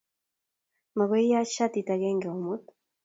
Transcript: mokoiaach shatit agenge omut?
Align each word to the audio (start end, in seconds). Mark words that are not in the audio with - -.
mokoiaach 0.95 1.51
shatit 1.57 1.87
agenge 1.97 2.27
omut? 2.35 2.63